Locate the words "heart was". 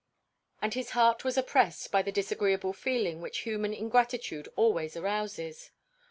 0.97-1.37